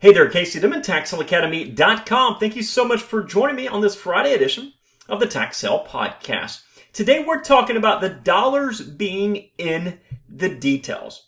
Hey 0.00 0.12
there, 0.12 0.30
Casey 0.30 0.60
Dimon, 0.60 0.84
TaxSaleAcademy.com. 0.84 2.38
Thank 2.38 2.54
you 2.54 2.62
so 2.62 2.86
much 2.86 3.02
for 3.02 3.20
joining 3.24 3.56
me 3.56 3.66
on 3.66 3.80
this 3.80 3.96
Friday 3.96 4.32
edition 4.32 4.74
of 5.08 5.18
the 5.18 5.26
Tax 5.26 5.56
Sale 5.56 5.84
Podcast. 5.88 6.62
Today 6.92 7.24
we're 7.24 7.42
talking 7.42 7.76
about 7.76 8.00
the 8.00 8.08
dollars 8.08 8.80
being 8.80 9.50
in 9.58 9.98
the 10.28 10.50
details. 10.50 11.26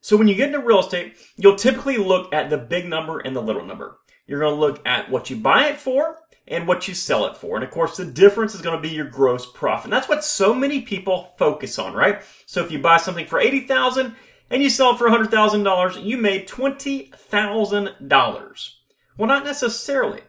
So 0.00 0.16
when 0.16 0.26
you 0.26 0.34
get 0.34 0.48
into 0.48 0.58
real 0.58 0.80
estate, 0.80 1.14
you'll 1.36 1.54
typically 1.54 1.96
look 1.96 2.34
at 2.34 2.50
the 2.50 2.58
big 2.58 2.88
number 2.88 3.20
and 3.20 3.36
the 3.36 3.40
little 3.40 3.64
number. 3.64 3.98
You're 4.26 4.40
going 4.40 4.54
to 4.56 4.60
look 4.60 4.84
at 4.84 5.08
what 5.08 5.30
you 5.30 5.36
buy 5.36 5.68
it 5.68 5.78
for 5.78 6.18
and 6.48 6.66
what 6.66 6.88
you 6.88 6.94
sell 6.94 7.24
it 7.26 7.36
for. 7.36 7.54
And 7.54 7.64
of 7.64 7.70
course, 7.70 7.96
the 7.96 8.04
difference 8.04 8.56
is 8.56 8.62
going 8.62 8.74
to 8.76 8.82
be 8.82 8.92
your 8.92 9.06
gross 9.06 9.46
profit. 9.46 9.84
And 9.84 9.92
that's 9.92 10.08
what 10.08 10.24
so 10.24 10.52
many 10.52 10.80
people 10.80 11.34
focus 11.38 11.78
on, 11.78 11.94
right? 11.94 12.20
So 12.46 12.64
if 12.64 12.72
you 12.72 12.80
buy 12.80 12.96
something 12.96 13.26
for 13.26 13.38
80,000 13.38 14.16
and 14.52 14.62
you 14.62 14.70
sell 14.70 14.92
it 14.92 14.98
for 14.98 15.08
$100,000, 15.08 16.04
you 16.04 16.18
made 16.18 16.46
$20,000. 16.46 18.70
Well, 19.16 19.28
not 19.28 19.44
necessarily, 19.44 20.20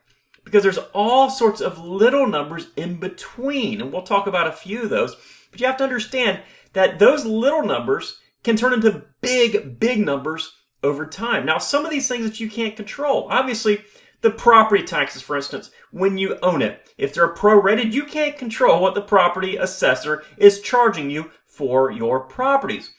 because 0.46 0.64
there's 0.64 0.78
all 0.94 1.30
sorts 1.30 1.60
of 1.60 1.78
little 1.78 2.26
numbers 2.26 2.68
in 2.78 3.02
between, 3.02 3.82
and 3.82 3.92
we'll 3.92 4.04
talk 4.04 4.26
about 4.26 4.48
a 4.48 4.54
few 4.54 4.84
of 4.84 4.90
those. 4.90 5.18
But 5.52 5.60
you 5.60 5.68
have 5.68 5.76
to 5.78 5.84
understand 5.84 6.40
that 6.72 7.00
those 7.00 7.26
little 7.26 7.64
numbers 7.64 8.22
can 8.46 8.56
turn 8.56 8.72
into 8.72 9.04
big, 9.22 9.78
big 9.78 10.00
numbers 10.00 10.54
over 10.82 11.06
time. 11.06 11.46
Now, 11.46 11.58
some 11.58 11.84
of 11.86 11.92
these 11.92 12.08
things 12.08 12.26
that 12.26 12.40
you 12.40 12.50
can't 12.50 12.78
control, 12.78 13.28
obviously, 13.30 13.84
the 14.22 14.32
property 14.32 14.84
taxes, 14.84 15.22
for 15.22 15.36
instance, 15.36 15.70
when 15.92 16.18
you 16.18 16.38
own 16.42 16.62
it. 16.62 16.90
If 16.98 17.14
they're 17.14 17.36
prorated, 17.36 17.92
you 17.92 18.06
can't 18.06 18.38
control 18.38 18.82
what 18.82 18.96
the 18.96 19.02
property 19.02 19.58
assessor 19.58 20.24
is 20.38 20.62
charging 20.62 21.10
you 21.10 21.32
for 21.46 21.92
your 21.92 22.22
properties. 22.22 22.90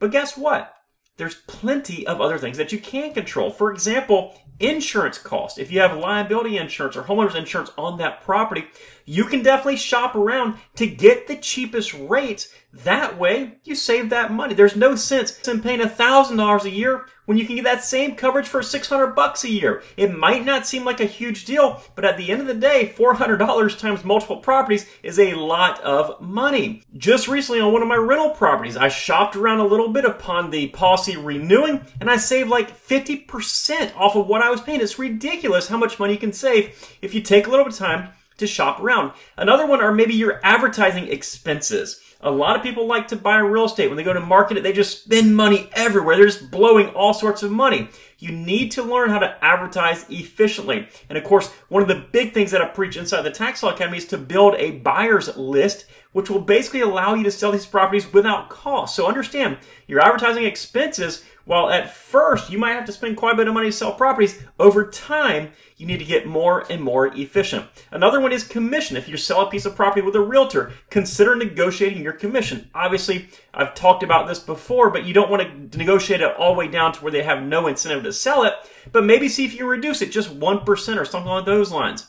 But 0.00 0.10
guess 0.10 0.36
what? 0.36 0.74
There's 1.18 1.34
plenty 1.34 2.06
of 2.06 2.20
other 2.20 2.38
things 2.38 2.56
that 2.56 2.72
you 2.72 2.78
can 2.78 3.12
control. 3.12 3.50
For 3.50 3.70
example, 3.70 4.34
insurance 4.58 5.18
cost. 5.18 5.58
If 5.58 5.70
you 5.70 5.80
have 5.80 5.96
liability 5.96 6.56
insurance 6.56 6.96
or 6.96 7.02
homeowners 7.02 7.34
insurance 7.34 7.70
on 7.76 7.98
that 7.98 8.22
property, 8.22 8.64
you 9.04 9.24
can 9.24 9.42
definitely 9.42 9.76
shop 9.76 10.14
around 10.14 10.56
to 10.76 10.86
get 10.86 11.26
the 11.26 11.36
cheapest 11.36 11.92
rates. 11.92 12.52
That 12.72 13.18
way, 13.18 13.58
you 13.64 13.74
save 13.74 14.08
that 14.10 14.32
money. 14.32 14.54
There's 14.54 14.76
no 14.76 14.96
sense 14.96 15.46
in 15.46 15.60
paying 15.60 15.80
$1,000 15.80 16.64
a 16.64 16.70
year 16.70 17.06
when 17.26 17.38
you 17.38 17.46
can 17.46 17.56
get 17.56 17.64
that 17.64 17.84
same 17.84 18.14
coverage 18.14 18.48
for 18.48 18.62
600 18.62 19.14
bucks 19.14 19.44
a 19.44 19.50
year. 19.50 19.82
It 19.96 20.16
might 20.16 20.44
not 20.44 20.66
seem 20.66 20.84
like 20.84 21.00
a 21.00 21.04
huge 21.04 21.44
deal, 21.44 21.82
but 21.94 22.04
at 22.04 22.16
the 22.16 22.30
end 22.30 22.40
of 22.40 22.46
the 22.46 22.54
day, 22.54 22.92
$400 22.96 23.78
times 23.78 24.04
multiple 24.04 24.38
properties 24.38 24.86
is 25.02 25.18
a 25.18 25.34
lot 25.34 25.80
of 25.82 26.20
money. 26.20 26.82
Just 26.96 27.28
recently 27.28 27.60
on 27.60 27.72
one 27.72 27.82
of 27.82 27.88
my 27.88 27.96
rental 27.96 28.30
properties, 28.30 28.76
I 28.76 28.88
shopped 28.88 29.36
around 29.36 29.60
a 29.60 29.66
little 29.66 29.88
bit 29.88 30.04
upon 30.04 30.50
the 30.50 30.68
policy 30.68 31.16
renewing 31.16 31.80
and 32.00 32.10
I 32.10 32.16
saved 32.16 32.48
like 32.48 32.76
50% 32.76 33.96
off 33.96 34.16
of 34.16 34.26
what 34.26 34.42
I 34.42 34.50
was 34.50 34.60
paying. 34.60 34.80
It's 34.80 34.98
ridiculous 34.98 35.68
how 35.68 35.76
much 35.76 35.98
money 35.98 36.14
you 36.14 36.18
can 36.18 36.32
save 36.32 36.96
if 37.00 37.14
you 37.14 37.20
take 37.20 37.46
a 37.46 37.50
little 37.50 37.64
bit 37.64 37.74
of 37.74 37.78
time 37.78 38.10
to 38.40 38.46
shop 38.46 38.80
around. 38.80 39.12
Another 39.36 39.66
one 39.66 39.80
are 39.80 39.92
maybe 39.92 40.14
your 40.14 40.40
advertising 40.42 41.08
expenses. 41.08 42.00
A 42.22 42.30
lot 42.30 42.54
of 42.54 42.62
people 42.62 42.86
like 42.86 43.08
to 43.08 43.16
buy 43.16 43.38
real 43.38 43.64
estate. 43.64 43.88
When 43.88 43.96
they 43.96 44.02
go 44.02 44.12
to 44.12 44.20
market 44.20 44.58
it, 44.58 44.62
they 44.62 44.74
just 44.74 45.04
spend 45.04 45.34
money 45.34 45.70
everywhere. 45.72 46.16
They're 46.16 46.26
just 46.26 46.50
blowing 46.50 46.88
all 46.88 47.14
sorts 47.14 47.42
of 47.42 47.50
money. 47.50 47.88
You 48.20 48.30
need 48.30 48.70
to 48.72 48.82
learn 48.82 49.10
how 49.10 49.18
to 49.18 49.36
advertise 49.42 50.04
efficiently. 50.10 50.88
And 51.08 51.16
of 51.16 51.24
course, 51.24 51.50
one 51.68 51.82
of 51.82 51.88
the 51.88 52.06
big 52.12 52.32
things 52.34 52.50
that 52.50 52.60
I 52.60 52.66
preach 52.66 52.96
inside 52.96 53.22
the 53.22 53.30
Tax 53.30 53.60
Sale 53.60 53.70
Academy 53.70 53.98
is 53.98 54.06
to 54.08 54.18
build 54.18 54.54
a 54.56 54.72
buyer's 54.72 55.36
list, 55.36 55.86
which 56.12 56.28
will 56.28 56.42
basically 56.42 56.82
allow 56.82 57.14
you 57.14 57.24
to 57.24 57.30
sell 57.30 57.50
these 57.50 57.66
properties 57.66 58.12
without 58.12 58.50
cost. 58.50 58.94
So 58.94 59.08
understand 59.08 59.56
your 59.86 60.00
advertising 60.00 60.44
expenses 60.44 61.24
while 61.50 61.70
at 61.70 61.92
first 61.92 62.50
you 62.50 62.58
might 62.58 62.74
have 62.74 62.84
to 62.84 62.92
spend 62.92 63.16
quite 63.16 63.34
a 63.34 63.36
bit 63.36 63.48
of 63.48 63.54
money 63.54 63.68
to 63.68 63.72
sell 63.72 63.92
properties, 63.92 64.40
over 64.60 64.86
time 64.86 65.50
you 65.76 65.86
need 65.86 65.98
to 65.98 66.04
get 66.04 66.26
more 66.26 66.64
and 66.70 66.80
more 66.80 67.08
efficient. 67.08 67.66
Another 67.90 68.20
one 68.20 68.32
is 68.32 68.44
commission. 68.44 68.96
If 68.96 69.08
you 69.08 69.16
sell 69.16 69.40
a 69.40 69.50
piece 69.50 69.64
of 69.64 69.74
property 69.74 70.02
with 70.02 70.14
a 70.14 70.20
realtor, 70.20 70.72
consider 70.90 71.34
negotiating 71.34 72.02
your 72.02 72.12
commission. 72.12 72.70
Obviously, 72.74 73.30
I've 73.54 73.74
talked 73.74 74.02
about 74.02 74.28
this 74.28 74.38
before, 74.38 74.90
but 74.90 75.04
you 75.04 75.14
don't 75.14 75.30
want 75.30 75.72
to 75.72 75.78
negotiate 75.78 76.20
it 76.20 76.36
all 76.36 76.52
the 76.52 76.58
way 76.58 76.68
down 76.68 76.92
to 76.92 77.00
where 77.00 77.10
they 77.10 77.22
have 77.22 77.42
no 77.42 77.66
incentive 77.66 78.04
to 78.04 78.09
sell 78.12 78.44
it, 78.44 78.54
but 78.92 79.04
maybe 79.04 79.28
see 79.28 79.44
if 79.44 79.52
you 79.52 79.58
can 79.58 79.66
reduce 79.66 80.02
it 80.02 80.12
just 80.12 80.38
1% 80.38 80.66
or 81.00 81.04
something 81.04 81.28
along 81.28 81.44
those 81.44 81.72
lines. 81.72 82.06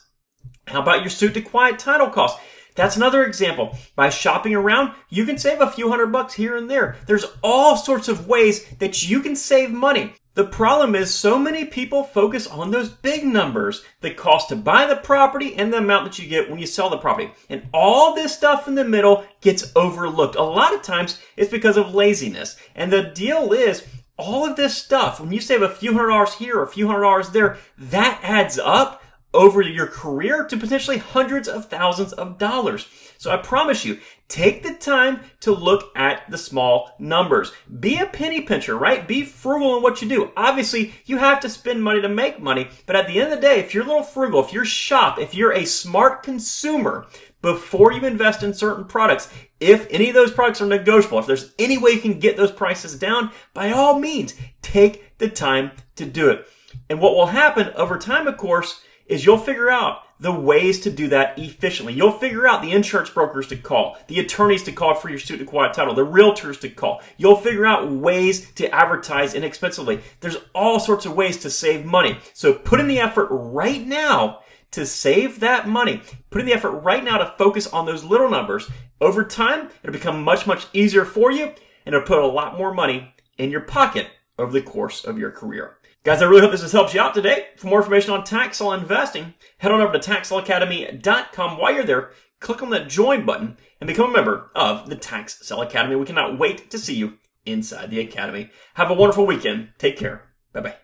How 0.67 0.81
about 0.81 1.01
your 1.01 1.09
suit 1.09 1.33
to 1.33 1.41
quiet 1.41 1.79
title 1.79 2.09
costs? 2.09 2.39
That's 2.75 2.95
another 2.95 3.25
example. 3.25 3.77
By 3.95 4.09
shopping 4.09 4.55
around, 4.55 4.93
you 5.09 5.25
can 5.25 5.37
save 5.37 5.59
a 5.59 5.69
few 5.69 5.89
hundred 5.89 6.11
bucks 6.11 6.33
here 6.33 6.55
and 6.55 6.69
there. 6.69 6.95
There's 7.05 7.25
all 7.43 7.75
sorts 7.75 8.07
of 8.07 8.27
ways 8.27 8.65
that 8.79 9.07
you 9.07 9.21
can 9.21 9.35
save 9.35 9.71
money. 9.71 10.13
The 10.33 10.45
problem 10.45 10.95
is 10.95 11.13
so 11.13 11.37
many 11.37 11.65
people 11.65 12.05
focus 12.05 12.47
on 12.47 12.71
those 12.71 12.87
big 12.87 13.25
numbers, 13.25 13.83
the 13.99 14.13
cost 14.13 14.47
to 14.47 14.55
buy 14.55 14.85
the 14.85 14.95
property 14.95 15.55
and 15.55 15.73
the 15.73 15.79
amount 15.79 16.05
that 16.05 16.19
you 16.19 16.29
get 16.29 16.49
when 16.49 16.57
you 16.57 16.65
sell 16.65 16.89
the 16.89 16.97
property. 16.97 17.31
And 17.49 17.67
all 17.73 18.15
this 18.15 18.33
stuff 18.33 18.65
in 18.65 18.75
the 18.75 18.85
middle 18.85 19.25
gets 19.41 19.73
overlooked. 19.75 20.37
A 20.37 20.43
lot 20.43 20.73
of 20.73 20.81
times 20.81 21.19
it's 21.35 21.51
because 21.51 21.75
of 21.75 21.93
laziness. 21.93 22.55
And 22.75 22.93
the 22.93 23.03
deal 23.03 23.51
is 23.51 23.85
all 24.17 24.45
of 24.45 24.55
this 24.55 24.77
stuff, 24.77 25.19
when 25.19 25.31
you 25.31 25.41
save 25.41 25.61
a 25.61 25.69
few 25.69 25.93
hundred 25.93 26.09
dollars 26.09 26.35
here 26.35 26.57
or 26.57 26.63
a 26.63 26.67
few 26.67 26.87
hundred 26.87 27.01
dollars 27.01 27.29
there, 27.29 27.57
that 27.77 28.19
adds 28.23 28.59
up 28.59 29.01
over 29.33 29.61
your 29.61 29.87
career 29.87 30.45
to 30.45 30.57
potentially 30.57 30.97
hundreds 30.97 31.47
of 31.47 31.69
thousands 31.69 32.11
of 32.13 32.37
dollars. 32.37 32.87
So 33.17 33.31
I 33.31 33.37
promise 33.37 33.85
you, 33.85 33.99
take 34.27 34.63
the 34.63 34.73
time 34.73 35.21
to 35.41 35.51
look 35.51 35.91
at 35.95 36.29
the 36.29 36.37
small 36.37 36.91
numbers. 36.99 37.53
Be 37.79 37.97
a 37.97 38.07
penny 38.07 38.41
pincher, 38.41 38.75
right? 38.77 39.07
Be 39.07 39.23
frugal 39.23 39.77
in 39.77 39.83
what 39.83 40.01
you 40.01 40.09
do. 40.09 40.31
Obviously, 40.35 40.93
you 41.05 41.17
have 41.17 41.39
to 41.41 41.49
spend 41.49 41.83
money 41.83 42.01
to 42.01 42.09
make 42.09 42.41
money, 42.41 42.67
but 42.85 42.95
at 42.95 43.07
the 43.07 43.19
end 43.19 43.31
of 43.31 43.39
the 43.39 43.47
day, 43.47 43.59
if 43.59 43.73
you're 43.73 43.83
a 43.83 43.87
little 43.87 44.03
frugal, 44.03 44.43
if 44.43 44.51
you're 44.51 44.65
shop, 44.65 45.19
if 45.19 45.33
you're 45.33 45.53
a 45.53 45.65
smart 45.65 46.23
consumer, 46.23 47.07
before 47.41 47.91
you 47.91 48.05
invest 48.05 48.43
in 48.43 48.53
certain 48.53 48.85
products, 48.85 49.31
if 49.59 49.87
any 49.89 50.09
of 50.09 50.15
those 50.15 50.31
products 50.31 50.61
are 50.61 50.67
negotiable, 50.67 51.19
if 51.19 51.25
there's 51.25 51.53
any 51.59 51.77
way 51.77 51.91
you 51.91 52.01
can 52.01 52.19
get 52.19 52.37
those 52.37 52.51
prices 52.51 52.97
down, 52.97 53.31
by 53.53 53.71
all 53.71 53.99
means, 53.99 54.35
take 54.61 55.17
the 55.17 55.29
time 55.29 55.71
to 55.95 56.05
do 56.05 56.29
it. 56.29 56.47
And 56.89 56.99
what 56.99 57.15
will 57.15 57.27
happen 57.27 57.69
over 57.75 57.97
time, 57.97 58.27
of 58.27 58.37
course, 58.37 58.81
is 59.05 59.25
you'll 59.25 59.37
figure 59.37 59.69
out 59.69 60.03
the 60.21 60.31
ways 60.31 60.79
to 60.81 60.91
do 60.91 61.07
that 61.09 61.37
efficiently. 61.37 61.93
You'll 61.93 62.11
figure 62.11 62.47
out 62.47 62.61
the 62.61 62.71
insurance 62.71 63.09
brokers 63.09 63.47
to 63.47 63.57
call, 63.57 63.97
the 64.07 64.19
attorneys 64.19 64.63
to 64.63 64.71
call 64.71 64.93
for 64.93 65.09
your 65.09 65.17
to 65.17 65.43
quiet 65.45 65.73
title, 65.73 65.95
the 65.95 66.05
realtors 66.05 66.59
to 66.61 66.69
call. 66.69 67.01
You'll 67.17 67.35
figure 67.35 67.65
out 67.65 67.91
ways 67.91 68.51
to 68.51 68.73
advertise 68.73 69.33
inexpensively. 69.33 70.01
There's 70.19 70.37
all 70.53 70.79
sorts 70.79 71.07
of 71.07 71.15
ways 71.15 71.37
to 71.37 71.49
save 71.49 71.85
money. 71.85 72.19
So 72.33 72.53
put 72.53 72.79
in 72.79 72.87
the 72.87 72.99
effort 72.99 73.27
right 73.31 73.85
now 73.85 74.41
to 74.71 74.85
save 74.85 75.39
that 75.39 75.67
money. 75.67 76.01
Put 76.29 76.41
in 76.41 76.47
the 76.47 76.53
effort 76.53 76.71
right 76.71 77.03
now 77.03 77.17
to 77.17 77.35
focus 77.37 77.67
on 77.67 77.85
those 77.85 78.03
little 78.03 78.29
numbers. 78.29 78.69
Over 78.99 79.23
time, 79.23 79.69
it'll 79.83 79.93
become 79.93 80.23
much, 80.23 80.47
much 80.47 80.67
easier 80.73 81.05
for 81.05 81.31
you 81.31 81.53
and 81.85 81.95
it'll 81.95 82.07
put 82.07 82.19
a 82.19 82.27
lot 82.27 82.57
more 82.57 82.73
money 82.73 83.13
in 83.37 83.51
your 83.51 83.61
pocket 83.61 84.07
over 84.37 84.51
the 84.51 84.61
course 84.61 85.03
of 85.03 85.17
your 85.17 85.31
career. 85.31 85.77
Guys, 86.03 86.21
I 86.21 86.25
really 86.25 86.41
hope 86.41 86.51
this 86.51 86.61
has 86.61 86.71
helped 86.71 86.93
you 86.93 87.01
out 87.01 87.13
today. 87.13 87.47
For 87.57 87.67
more 87.67 87.79
information 87.79 88.11
on 88.11 88.23
tax 88.23 88.57
sale 88.57 88.71
investing, 88.71 89.35
head 89.59 89.71
on 89.71 89.81
over 89.81 89.93
to 89.93 89.99
taxsaleacademy.com. 89.99 91.57
While 91.57 91.73
you're 91.73 91.83
there, 91.83 92.11
click 92.39 92.63
on 92.63 92.71
that 92.71 92.89
join 92.89 93.25
button 93.25 93.57
and 93.79 93.87
become 93.87 94.09
a 94.09 94.13
member 94.13 94.51
of 94.55 94.89
the 94.89 94.95
Tax 94.95 95.45
Sale 95.45 95.61
Academy. 95.61 95.95
We 95.95 96.05
cannot 96.05 96.39
wait 96.39 96.71
to 96.71 96.79
see 96.79 96.95
you 96.95 97.19
inside 97.45 97.91
the 97.91 97.99
academy. 97.99 98.49
Have 98.75 98.89
a 98.89 98.95
wonderful 98.95 99.25
weekend. 99.25 99.69
Take 99.77 99.97
care. 99.97 100.29
Bye 100.53 100.61
bye. 100.61 100.75